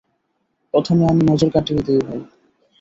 প্রথমে 0.73 1.03
আমি 1.07 1.23
নজর 1.23 1.49
কাটিয়ে 1.49 1.81
দি 1.87 1.93
ভাই। 2.01 2.19